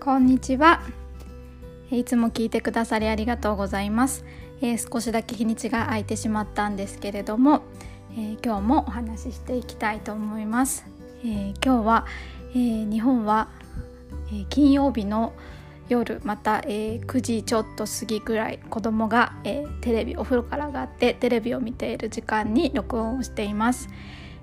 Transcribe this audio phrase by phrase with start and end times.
[0.00, 0.80] こんにちは。
[1.90, 4.24] いつも聞いてくださりありがとうございます。
[4.60, 7.62] えー、少しだけ日にちが空いてしまったんですけれども、
[8.12, 10.86] えー、今日もお話ししていきたいと思います。
[11.24, 12.06] えー、今日は、
[12.54, 13.48] え日本は、
[14.32, 15.32] え金曜日の
[15.88, 23.88] 夜また、え9時ちょっと過ぎぐらい子供が、えテレビお風呂から上がってテレビを見ている時間に録音をしています。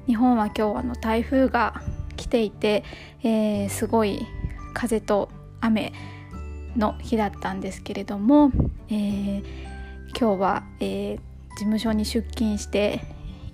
[0.05, 1.81] 日本は今日あの台風が
[2.17, 2.83] 来ていて、
[3.23, 4.27] えすごい
[4.73, 5.29] 風と
[5.65, 5.93] 雨
[6.77, 8.51] の日だったんですけれども、
[8.89, 9.43] えー、
[10.17, 11.17] 今日は、えー、
[11.51, 13.01] 事務所に出勤して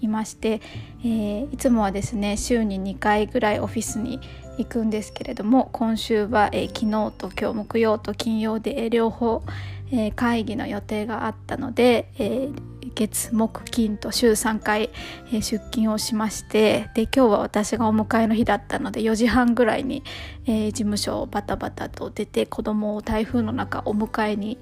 [0.02, 0.62] いまして、
[1.04, 4.20] えー、いつもはですね週に2回ぐらいオフィスに
[4.58, 9.44] 行くんですけれども今週は、えー、昨日と今日木曜と金曜で、両方、
[9.92, 14.90] えー、会議の予定があったので、えー、月木金と週3回、
[15.28, 20.04] えー、出勤をしましてで今日は私がお迎えの日だったので4時半ぐらいに、
[20.46, 24.60] えー、事務所をバタバタと出て子供を台風の中お迎えに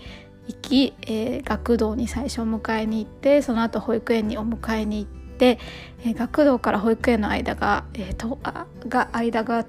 [0.48, 5.58] 行き、えー、学童に最初お迎えに行ってその後保育園にお迎えに行ってて、
[6.04, 9.66] えー、学童から保育園の間が,、えー、とあが間が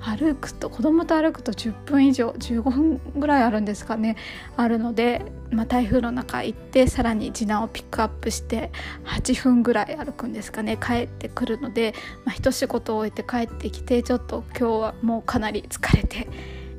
[0.00, 4.16] 歩くと子供と歩くと10分以上15分ぐらいあるんですかね
[4.56, 8.70] あるので、まあ、台風の中行ってさらに次男をピックアップして
[9.04, 16.28] 8分ぐらい歩くんですかね帰ってくるので、まあ、一仕事を終えて帰ってきてちょっと今日はもうかなり疲れて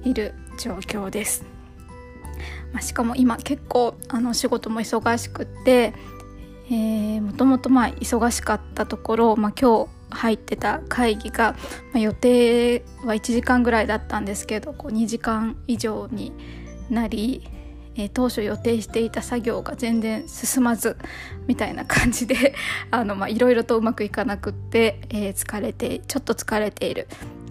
[0.03, 1.45] いる状況です。
[2.73, 5.94] まあ、しかも今結構あの仕事も忙しくって
[6.67, 11.56] えー、もともとまあ忙しかったところ、まあ、今日入ってた会議が、
[11.92, 16.31] まあ、予定は1時間ぐらいだったんですけどこう2時間以上に
[16.89, 17.50] なり、
[17.95, 20.97] えー、当初予定していた作業が全然進まず
[21.47, 22.36] みたいな感じで
[23.30, 27.08] いろいろとうまくいかなくって、えー、疲れてちょっと疲れている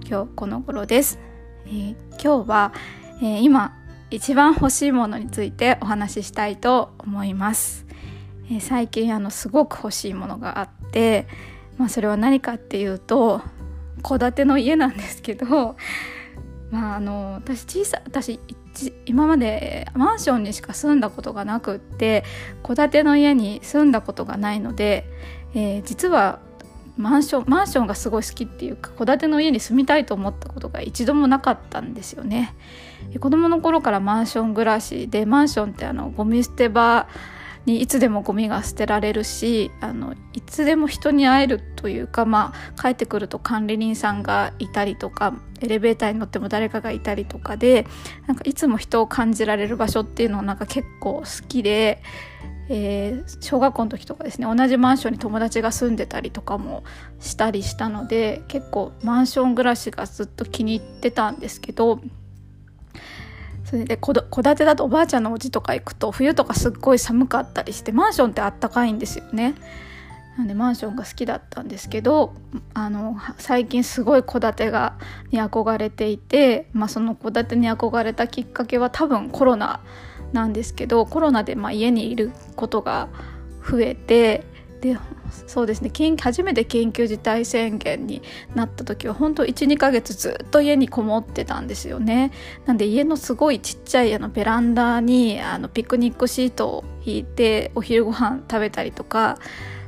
[0.08, 1.18] 今日この頃です。
[1.66, 2.72] えー、今日は、
[3.22, 3.72] え今
[4.10, 7.86] 一番欲しいものについてお話ししたいと思います。
[8.50, 11.26] えー、最近あのすごく欲しいものがあって、
[11.78, 13.42] まあ、それは何かっていうと
[14.02, 15.76] 戸建ての家なんですけど、
[16.70, 18.40] まあ、あの私小さ私
[19.06, 22.24] 今までマンションにしか住んだことがなくって
[22.62, 25.04] 戸建ての家に住んだことがないので、
[25.54, 26.40] えー、実は
[26.96, 32.54] マンションマンションがすごい好きっていうか戸建ての家に住みたいと思ったことが一度もなかったんですよね。
[33.18, 37.08] 子供の頃からマンション暮らしでマンションってあのゴミ捨て場
[37.66, 47.86] にいつでもゴミが捨てられるしあのいつでも人に会えるというか、まあ、帰ってくると管理人さんがいたりとかエレベーターに乗っても誰かがいたりとかで
[48.26, 52.02] なんかいつも人を感じられる場所っていうのはなんか結構好きで。
[52.68, 56.84] えー、小学校の時とかですね同じマンションに友達が住んでたりとかも
[57.18, 62.00] したりしたので結構マンション暮らしがずっと気に入ってたんですけど
[63.72, 64.12] それで戸
[64.42, 69.54] 建てだとおばあちゃんのお家とか行くと冬とかすっごい寒かったりしてマンションってあったかいんですよね。
[70.36, 72.34] なんでマンションが好きだったんですけど
[72.74, 74.98] あの最近すごい戸建てが
[75.30, 79.80] に憧れていて、まあ、その戸建てに憧れたきっかけは多分コロナ
[80.34, 83.08] なんですけどコロナでまあ家にいることが
[83.66, 84.44] 増えて
[84.82, 84.98] で
[85.46, 85.90] そうですね。
[86.20, 88.20] 初めて緊急事態宣言に
[88.56, 92.32] なった時は本当12ヶ月ずっと家にこもってたんですよね。
[92.66, 99.38] なんで家のすごいちっちゃいあのベランダにあのピクニックシートを引いてお昼ご飯食べたりとか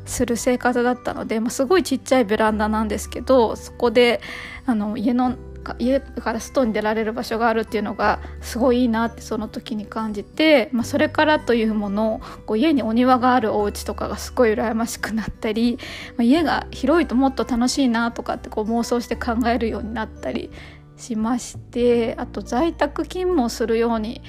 [0.07, 4.21] する生活だったので、まあ、すごいちっちゃいベランダなんですけどそこで
[4.65, 5.37] あの家の
[5.79, 15.79] 家から外に出られる場所があるっていうのがすごいいいなってその時に感じて、まあ、それからというものをこう家にお庭があるお家とかがすごい羨ましくなったり、
[16.17, 20.51] まあ、家が広いともっと楽しいなとかってこう妄想して考えるようになったり
[20.97, 24.23] しましてあと在宅勤務をするように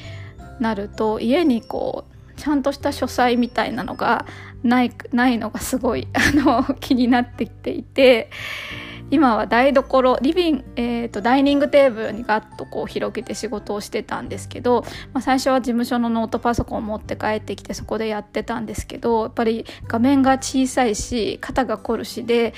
[0.59, 4.25] なると家にこうちゃんとした書斎みたいなのが
[4.63, 8.29] ないないのがすごいあの気になってきていて。
[9.15, 14.83] 今は台所リビング、えーと、ダイニングテーブルにガッとこう広げて仕事をしてたんですけど、
[15.13, 22.53] まあ、最初は事務所のノートパソコンを持って帰ってきてそこでやってたんですけどやっぱり画面が小さいし肩が凝るしで、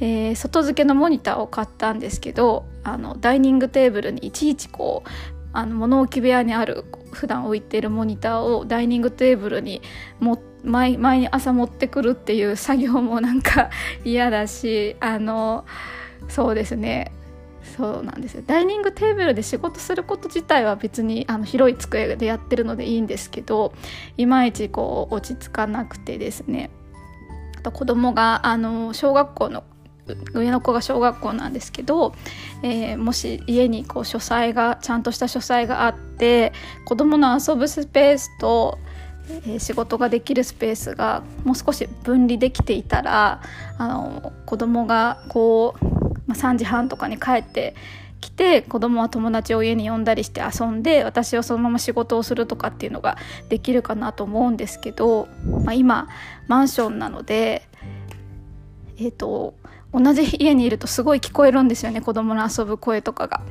[0.00, 5.10] えー、外付けのモニターを買ったんですけどあのダイニングテーブルにいちいちこう
[5.54, 9.80] あの物置部屋にある普段置いているモニターをダイニングテーブルに
[10.20, 13.70] 持って毎毎朝持ってくるっていう作業もなんか
[14.04, 15.64] 嫌だしあの
[16.28, 17.12] そうですね。
[17.76, 18.42] そうなんですよ。
[18.46, 23.72] ダイニングテーブルで仕事すること自体は別にあの広い机でやってるのでいいんですけど
[24.16, 26.70] いまいちこう落ち着かなくてですね。
[27.58, 29.64] あと子供があの小学校の
[30.34, 32.12] 上の子が小学校なんですけど、
[32.62, 36.52] えー、もし家にこう書斎がちゃんとした書斎があって
[36.84, 38.78] 子供の遊ぶスペースと、
[39.46, 43.42] え、仕事ができるスペースがもう少し分離できていたら
[43.78, 47.74] あの子供がこう、まあ、3時半とかに帰って
[48.20, 55.26] 来て子供は友達を家に呼んだりして遊んで私はそのまま仕事をするとかっていうのができるかなと思うんですけど、
[55.64, 56.08] まあ、今
[56.46, 57.68] マンションなので
[58.96, 59.54] えっ、ー、と
[59.92, 63.42] 同じ家にいるとすごい聞こえるんですよね子供の遊ぶ声とかが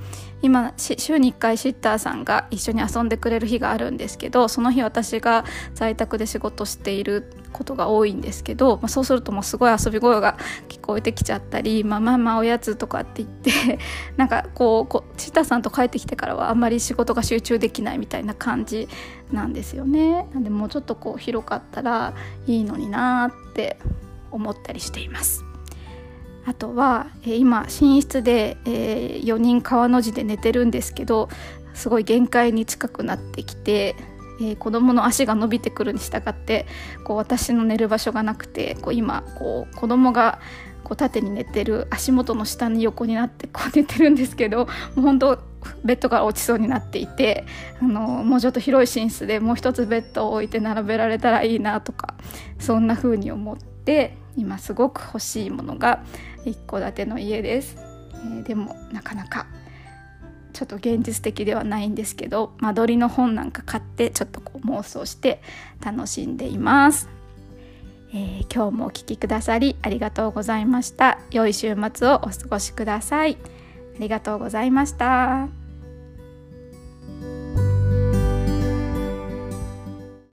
[0.41, 5.45] 今週に1回シッターさんが一緒に遊んでくれる日があるんですけどその日私が
[5.75, 13.79] 在宅で仕事していることが多いんですけど、まあ、そうするともうすごい遊び声が聞こえてきちゃったり「まあ、まあまあおやつ」とかって言って
[14.17, 18.87] なんかこうこシッターさんと帰ってきてからはあんまり仕事が集中できないみたいな感じ
[19.31, 20.27] なんですよね。
[20.33, 22.13] なんでもうちょっとこう広かったら
[22.47, 23.77] いいのになって
[24.31, 25.50] 思ったりしています。
[26.45, 31.29] あとは、えー、今寝室で、えー、4人川の字で寝てるんですけど
[31.73, 33.95] すごい限界に近くなってきて、
[34.39, 36.65] えー、子供の足が伸びてくるに従って
[37.03, 40.39] こう私の寝る場所がなくてこう今こう子供が
[40.83, 44.65] こう縦に寝てる足元の下に横になってこう 寝てるんですけども
[44.97, 45.39] う本当
[45.83, 47.45] ベッドが落ちそうになっていて
[47.79, 52.15] あのもうちょっと広い寝室でもう一つベッドを置いて並べられたらいいなとか
[52.59, 56.03] そんな風に思って今すごく欲しいものが
[56.45, 57.77] 一戸建ての家です、
[58.13, 59.47] えー、でもなかなか
[60.53, 65.41] ちょっと現実的ではないんですけど間取りの本なんか買ってちょっとこう妄想して
[65.83, 67.09] 楽しんでいます、
[68.13, 71.19] えー、今日もお聴きくださりありがとうございました。
[71.31, 73.37] 良い週末をお過ごしください。
[73.95, 75.60] ありがとうございました。